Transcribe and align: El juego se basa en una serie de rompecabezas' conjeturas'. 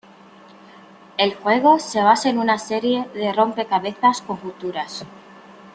El 1.19 1.35
juego 1.35 1.77
se 1.77 2.01
basa 2.01 2.29
en 2.31 2.39
una 2.39 2.57
serie 2.57 3.05
de 3.13 3.31
rompecabezas' 3.33 4.23
conjeturas'. 4.23 5.05